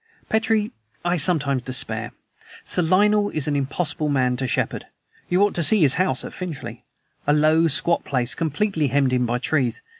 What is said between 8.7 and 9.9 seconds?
hemmed in by trees.